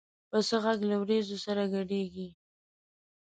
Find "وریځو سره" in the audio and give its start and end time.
1.01-1.63